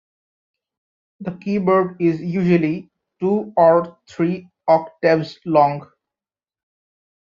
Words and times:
The 1.19 1.33
keyboard 1.33 1.97
is 2.01 2.19
usually 2.19 2.89
two 3.19 3.53
or 3.55 3.99
three 4.09 4.49
octaves 4.67 5.39
long. 5.45 5.91